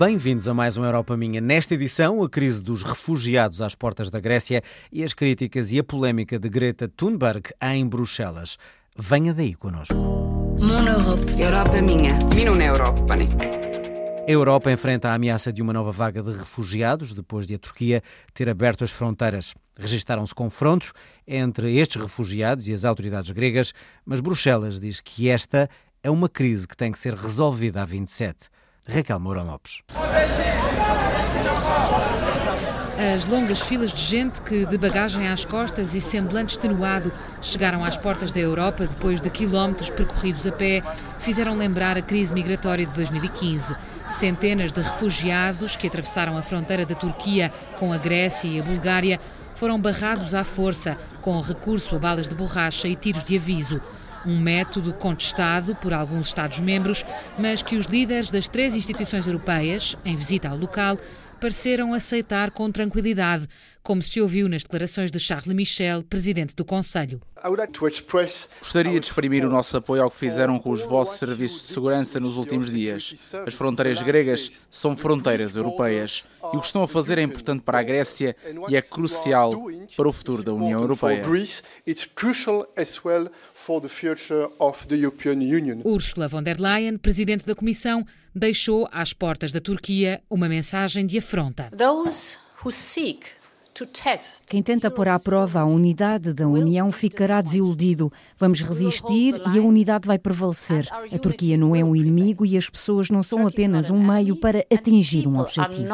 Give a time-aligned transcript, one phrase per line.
[0.00, 1.42] Bem-vindos a mais um Europa Minha.
[1.42, 5.84] Nesta edição, a crise dos refugiados às portas da Grécia e as críticas e a
[5.84, 8.56] polémica de Greta Thunberg em Bruxelas.
[8.96, 11.38] Venha daí Europe.
[11.38, 12.18] Europa minha.
[12.34, 13.28] Minun Eurooppani.
[14.26, 18.02] A Europa enfrenta a ameaça de uma nova vaga de refugiados depois de a Turquia
[18.32, 19.54] ter aberto as fronteiras.
[19.78, 20.94] Registaram-se confrontos
[21.28, 23.74] entre estes refugiados e as autoridades gregas,
[24.06, 25.68] mas Bruxelas diz que esta
[26.02, 28.48] é uma crise que tem que ser resolvida a 27.
[28.88, 29.82] Raquel Moura Lopes.
[33.14, 37.96] As longas filas de gente que, de bagagem às costas e semblante extenuado, chegaram às
[37.96, 40.82] portas da Europa depois de quilómetros percorridos a pé,
[41.18, 43.74] fizeram lembrar a crise migratória de 2015.
[44.10, 49.20] Centenas de refugiados que atravessaram a fronteira da Turquia com a Grécia e a Bulgária
[49.54, 53.80] foram barrados à força, com recurso a balas de borracha e tiros de aviso.
[54.26, 57.04] Um método contestado por alguns Estados-membros,
[57.38, 60.98] mas que os líderes das três instituições europeias, em visita ao local,
[61.40, 63.48] pareceram aceitar com tranquilidade,
[63.82, 67.20] como se ouviu nas declarações de Charles Michel, presidente do Conselho.
[68.60, 72.20] Gostaria de exprimir o nosso apoio ao que fizeram com os vossos serviços de segurança
[72.20, 73.34] nos últimos dias.
[73.46, 77.78] As fronteiras gregas são fronteiras europeias e o que estão a fazer é importante para
[77.78, 78.36] a Grécia
[78.68, 79.54] e é crucial
[79.96, 81.22] para o futuro da União Europeia.
[85.84, 91.18] Ursula von der Leyen, presidente da Comissão, deixou às portas da Turquia uma mensagem de
[91.18, 91.68] afronta.
[94.46, 98.12] Quem tenta pôr à prova a unidade da União ficará desiludido.
[98.38, 100.86] Vamos resistir e a unidade vai prevalecer.
[100.90, 104.66] A Turquia não é um inimigo e as pessoas não são apenas um meio para
[104.70, 105.86] atingir um objetivo.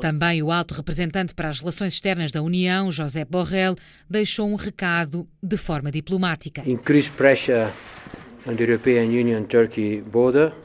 [0.00, 3.76] Também o alto representante para as relações externas da União, José Borrell,
[4.08, 6.62] deixou um recado de forma diplomática.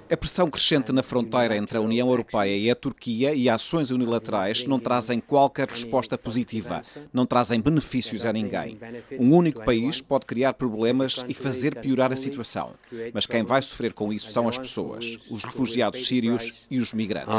[0.10, 4.66] A pressão crescente na fronteira entre a União Europeia e a Turquia e ações unilaterais
[4.66, 8.80] não trazem qualquer resposta positiva, não trazem benefícios a ninguém.
[9.20, 12.72] Um único país pode criar problemas e fazer piorar a situação,
[13.14, 17.38] mas quem vai sofrer com isso são as pessoas, os refugiados sírios e os migrantes.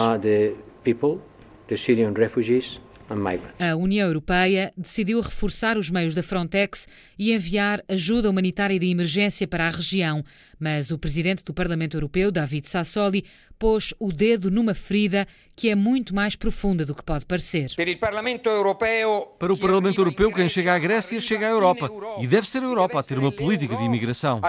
[3.59, 6.89] A União Europeia decidiu reforçar os meios da Frontex
[7.19, 10.25] e enviar ajuda humanitária de emergência para a região,
[10.59, 13.25] mas o presidente do Parlamento Europeu, David Sassoli,
[13.59, 15.27] pôs o dedo numa ferida
[15.57, 17.71] que é muito mais profunda do que pode parecer.
[17.77, 21.89] Para o Parlamento Europeu, quem chega à Grécia chega à Europa.
[22.21, 24.41] E deve ser a Europa a ter uma política de imigração.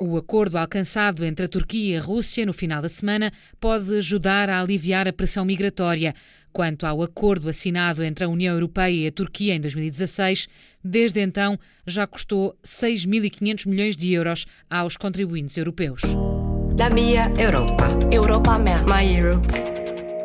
[0.00, 4.50] O acordo alcançado entre a Turquia e a Rússia no final da semana pode ajudar
[4.50, 6.14] a aliviar a pressão migratória.
[6.52, 10.48] Quanto ao acordo assinado entre a União Europeia e a Turquia em 2016,
[10.84, 16.02] desde então já custou 6.500 milhões de euros aos contribuintes europeus.
[16.78, 17.88] La mia Europa.
[18.12, 18.82] Europa mea.
[18.82, 19.46] My Europe.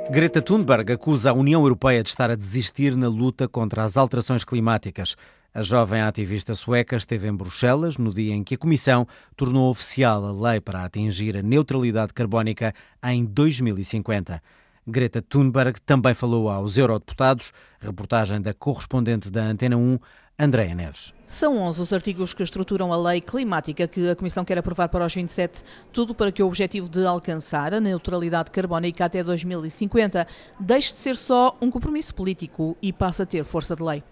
[0.10, 4.44] Greta Thunberg acusa a União Europeia de estar a desistir na luta contra as alterações
[4.44, 5.16] climáticas.
[5.54, 10.26] A jovem ativista sueca esteve em Bruxelas no dia em que a Comissão tornou oficial
[10.26, 12.74] a lei para atingir a neutralidade carbónica
[13.04, 14.42] em 2050.
[14.90, 20.00] Greta Thunberg também falou aos eurodeputados, reportagem da correspondente da Antena 1,
[20.40, 21.16] Andréa Neves.
[21.26, 25.04] São 11 os artigos que estruturam a lei climática que a Comissão quer aprovar para
[25.04, 30.28] os 27, tudo para que o objetivo de alcançar a neutralidade carbónica até 2050
[30.60, 34.04] deixe de ser só um compromisso político e passe a ter força de lei.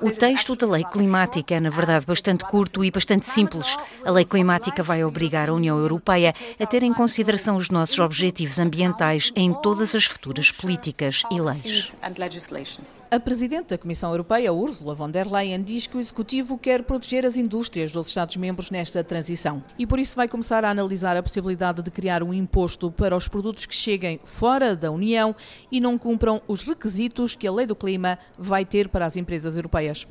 [0.00, 3.76] O texto da lei climática é, na verdade, bastante curto e bastante simples.
[4.04, 8.58] A lei climática vai obrigar a União Europeia a ter em consideração os nossos objetivos
[8.58, 11.94] ambientais em todas as futuras políticas e leis.
[13.14, 17.24] A Presidente da Comissão Europeia, Ursula von der Leyen, diz que o Executivo quer proteger
[17.24, 21.80] as indústrias dos Estados-membros nesta transição e por isso vai começar a analisar a possibilidade
[21.80, 25.32] de criar um imposto para os produtos que cheguem fora da União
[25.70, 29.54] e não cumpram os requisitos que a Lei do Clima vai ter para as empresas
[29.54, 30.08] europeias.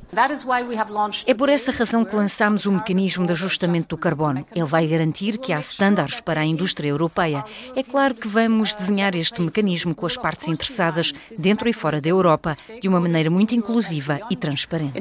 [1.26, 4.46] É por essa razão que lançamos o mecanismo de ajustamento do carbono.
[4.54, 7.44] Ele vai garantir que há estándares para a indústria europeia.
[7.76, 12.08] É claro que vamos desenhar este mecanismo com as partes interessadas dentro e fora da
[12.08, 14.98] Europa de uma maneira muito inclusiva e transparente.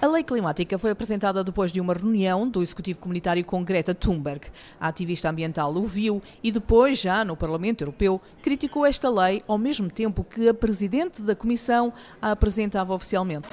[0.00, 4.46] A lei climática foi apresentada depois de uma reunião do Executivo Comunitário com Greta Thunberg.
[4.80, 9.58] A ativista ambiental o viu e depois, já no Parlamento Europeu, criticou esta lei ao
[9.58, 13.46] mesmo tempo que a Presidente da Comissão a apresentava oficialmente.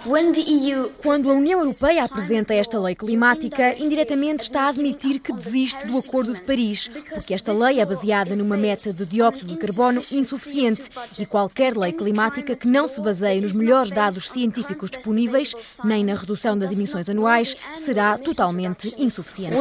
[1.02, 5.98] Quando a União Europeia apresenta esta lei climática, indiretamente está a admitir que desiste do
[5.98, 10.90] Acordo de Paris, porque esta lei é baseada numa meta de dióxido de carbono insuficiente
[11.20, 15.25] e qualquer lei climática que não se baseie nos melhores dados científicos disponíveis
[15.84, 19.56] nem na redução das emissões anuais, será totalmente insuficiente.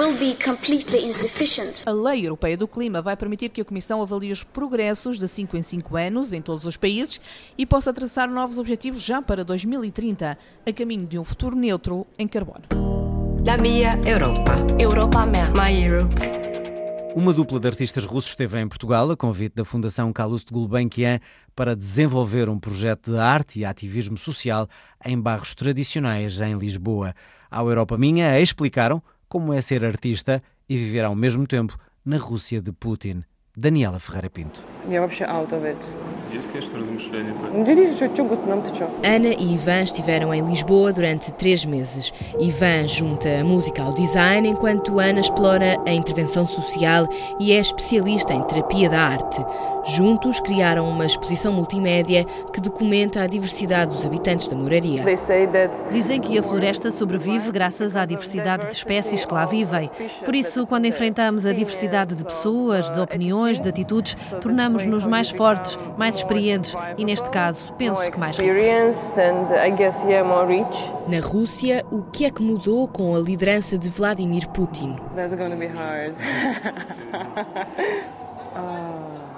[1.86, 5.56] A Lei Europeia do Clima vai permitir que a Comissão avalie os progressos de 5
[5.56, 7.20] em 5 anos em todos os países
[7.56, 12.26] e possa traçar novos objetivos já para 2030, a caminho de um futuro neutro em
[12.26, 12.64] carbono.
[13.46, 14.56] La mia Europa.
[14.80, 15.50] Europa mea.
[15.50, 16.43] My Euro.
[17.14, 21.20] Uma dupla de artistas russos esteve em Portugal a convite da Fundação Calouste Gulbenkian
[21.54, 24.68] para desenvolver um projeto de arte e ativismo social
[25.06, 27.14] em bairros tradicionais em Lisboa.
[27.48, 32.60] Ao Europa Minha explicaram como é ser artista e viver ao mesmo tempo na Rússia
[32.60, 33.22] de Putin.
[33.56, 34.64] Daniela Ferreira Pinto.
[39.02, 42.12] Ana e Ivan estiveram em Lisboa durante três meses.
[42.38, 47.08] Ivan junta a música ao design, enquanto Ana explora a intervenção social
[47.40, 49.44] e é especialista em terapia da arte.
[49.86, 55.02] Juntos criaram uma exposição multimédia que documenta a diversidade dos habitantes da moraria.
[55.92, 59.90] Dizem que a floresta sobrevive graças à diversidade de espécies que lá vivem.
[60.24, 65.76] Por isso, quando enfrentamos a diversidade de pessoas, de opiniões, de atitudes, tornamos-nos mais fortes,
[65.98, 66.43] mais experientes
[66.98, 68.52] e, neste caso, penso que mais ricos.
[71.06, 74.96] Na Rússia, o que é que mudou com a liderança de Vladimir Putin?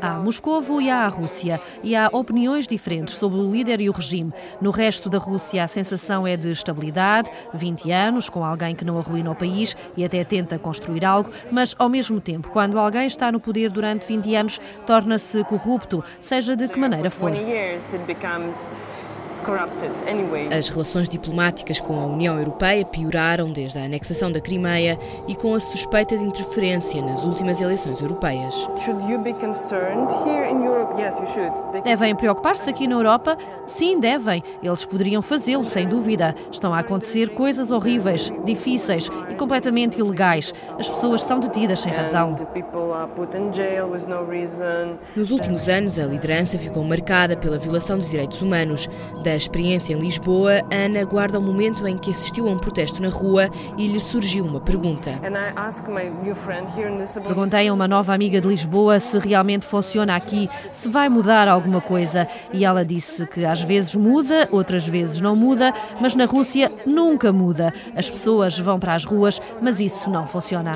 [0.00, 3.92] Há Moscovo e há a Rússia, e há opiniões diferentes sobre o líder e o
[3.92, 4.32] regime.
[4.60, 8.98] No resto da Rússia, a sensação é de estabilidade, 20 anos, com alguém que não
[8.98, 13.30] arruína o país e até tenta construir algo, mas ao mesmo tempo, quando alguém está
[13.30, 17.30] no poder durante 20 anos, torna-se corrupto, seja de que maneira for.
[20.56, 25.54] As relações diplomáticas com a União Europeia pioraram desde a anexação da Crimeia e com
[25.54, 28.54] a suspeita de interferência nas últimas eleições europeias.
[31.84, 33.36] Devem preocupar-se aqui na Europa?
[33.66, 34.42] Sim, devem.
[34.62, 36.34] Eles poderiam fazê-lo, sem dúvida.
[36.50, 40.52] Estão a acontecer coisas horríveis, difíceis e completamente ilegais.
[40.78, 42.34] As pessoas são detidas sem razão.
[45.16, 48.88] Nos últimos anos, a liderança ficou marcada pela violação de direitos humanos.
[49.22, 53.08] Da experiência em Lisboa, Ana guarda o momento em que assistiu a um protesto na
[53.08, 55.12] rua e lhe surgiu uma pergunta.
[57.22, 61.80] Perguntei a uma nova amiga de Lisboa se realmente funciona aqui, se vai mudar alguma
[61.80, 62.26] coisa.
[62.52, 67.32] E ela disse que às vezes muda, outras vezes não muda, mas na Rússia nunca
[67.32, 67.72] muda.
[67.96, 70.72] As pessoas vão para as ruas, mas isso não funciona.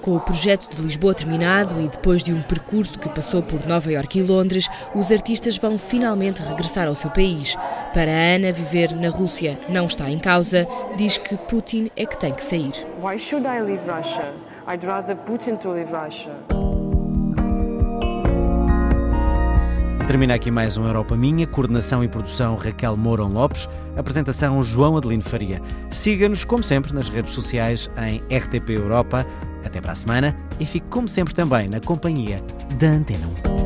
[0.00, 3.90] Com o projeto de Lisboa terminado e depois de um percurso que passou por Nova
[3.90, 7.56] Iorque e Londres, os artistas vão finalmente regressar ao seu país.
[7.92, 10.66] Para a Ana, viver na Rússia não está em causa,
[10.96, 12.72] diz que Putin é que tem que sair.
[13.02, 14.32] Why should I leave Russia?
[14.66, 16.32] I'd rather Putin to leave Russia.
[20.06, 23.66] Termina aqui mais um Europa Minha, coordenação e produção Raquel Mourão Lopes,
[23.96, 25.62] apresentação João Adelino Faria.
[25.90, 29.26] Siga-nos, como sempre, nas redes sociais em RTP Europa.
[29.64, 32.36] Até para a semana e fique, como sempre, também na companhia
[32.78, 33.26] da Antena
[33.60, 33.63] 1.